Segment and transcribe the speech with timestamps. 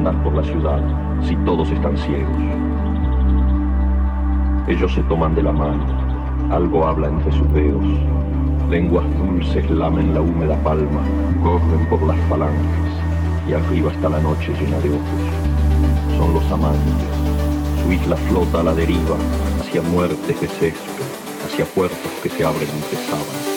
[0.00, 0.80] andar por la ciudad
[1.22, 2.36] si todos están ciegos?
[4.66, 5.84] Ellos se toman de la mano,
[6.50, 7.84] algo habla entre sus dedos,
[8.70, 11.02] lenguas dulces lamen la húmeda palma,
[11.42, 12.92] corren por las falanges
[13.46, 16.16] y arriba está la noche llena de ojos.
[16.16, 17.10] Son los amantes.
[17.82, 19.16] Su isla flota a la deriva
[19.60, 21.04] hacia muertes de césped,
[21.44, 23.49] hacia puertos que se abren entre sábanas.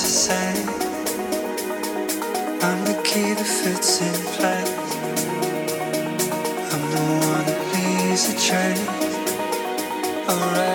[0.00, 0.52] to say.
[2.62, 4.70] I'm the key that fits in place.
[6.72, 8.78] I'm the one that leaves a chain
[10.28, 10.69] Alright.